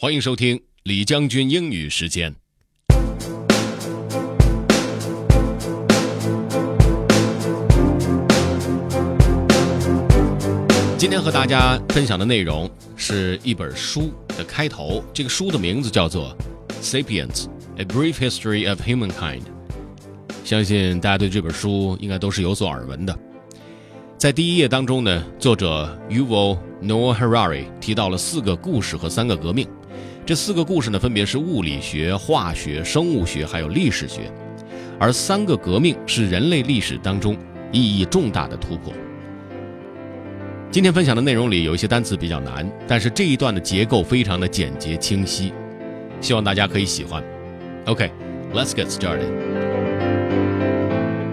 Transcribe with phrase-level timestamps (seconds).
[0.00, 2.32] 欢迎收听李将军英语时间。
[10.96, 16.32] 今天和大家分享的内容是一本书的开头，这个书的名字叫做
[16.80, 17.46] 《Sapiens:
[17.78, 19.40] A Brief History of Humankind》。
[20.44, 23.18] 相信大家对这本书应该都是有所耳闻的。
[24.16, 29.68] 在第一页当中呢，作者 Yuval Noah Harari 提到了四个故事和三个革命。
[30.28, 34.30] 这四个故事呢，分别是物理学、化学、生物学还有历史学，
[35.00, 37.34] 而三个革命是人类历史当中
[37.72, 38.92] 意义重大的突破。
[40.70, 45.50] 今天分享的内容里有一些单词比较难，但是这一段的结构非常的简洁清晰，
[46.20, 47.24] 希望大家可以喜欢。
[47.86, 49.32] OK，let's get started.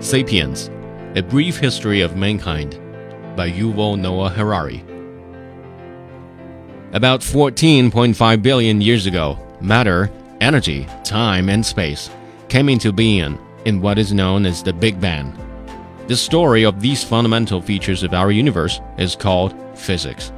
[0.00, 0.68] Sapiens:
[1.16, 2.74] A Brief History of Mankind
[3.36, 4.78] by Yuval Noah Harari.
[6.92, 12.08] About 14.5 billion years ago, matter, energy, time, and space
[12.48, 15.36] came into being in what is known as the Big Bang.
[16.06, 20.32] The story of these fundamental features of our universe is called physics.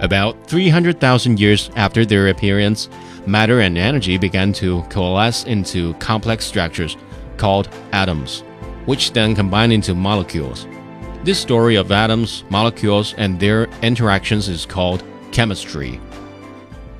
[0.00, 2.88] About 300,000 years after their appearance,
[3.24, 6.96] matter and energy began to coalesce into complex structures
[7.36, 8.40] called atoms,
[8.86, 10.66] which then combine into molecules.
[11.22, 16.00] This story of atoms, molecules, and their interactions is called chemistry.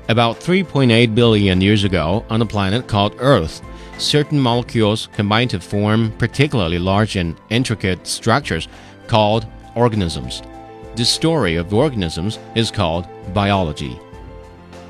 [0.09, 3.61] About 3.8 billion years ago, on a planet called Earth,
[3.97, 8.67] certain molecules combine to form particularly large and intricate structures
[9.07, 10.41] called organisms.
[10.95, 13.97] The story of organisms is called biology.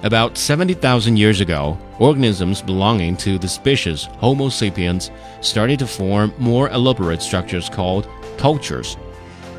[0.04, 6.70] About 70,000 years ago, organisms belonging to the species Homo sapiens started to form more
[6.70, 8.98] elaborate structures called cultures.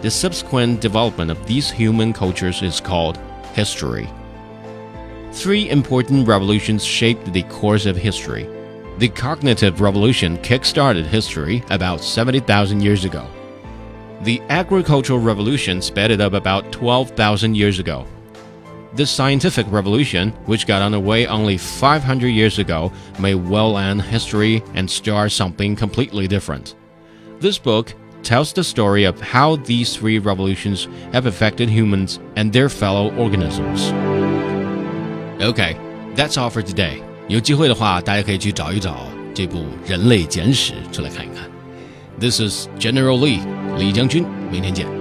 [0.00, 3.20] The subsequent development of these human cultures is called
[3.52, 4.08] history.
[5.32, 8.46] Three important revolutions shaped the course of history.
[8.98, 13.26] The cognitive revolution kick-started history about 70,000 years ago.
[14.22, 18.06] The agricultural revolution sped it up about 12,000 years ago.
[18.94, 24.88] The scientific revolution, which got underway only 500 years ago, may well end history and
[24.88, 26.74] start something completely different.
[27.40, 32.67] This book tells the story of how these three revolutions have affected humans and their
[32.67, 33.91] fellow organisms.
[35.39, 35.77] Okay,
[36.15, 37.01] that's all for today.
[37.27, 41.49] 有机会的话，大家可以去找一找这部《人类简史》出来看一看。
[42.19, 43.39] This is General Lee，
[43.77, 45.00] 李将军，明天见。